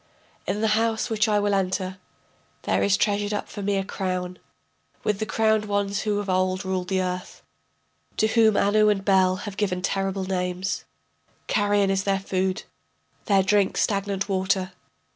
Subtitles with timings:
[0.47, 1.99] In the house which I will enter
[2.63, 4.39] There is treasured up for me a crown,
[5.03, 7.43] With the crowned ones who of old ruled the earth,
[8.17, 10.85] To whom Anu and Bel have given terrible names,
[11.45, 12.63] Carrion is their food,
[13.25, 14.71] their drink stagnant water.